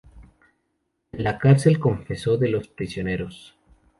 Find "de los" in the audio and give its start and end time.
2.37-2.67